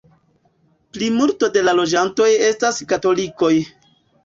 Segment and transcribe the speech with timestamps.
[0.97, 3.55] Plimulto de la loĝantoj estas katolikoj.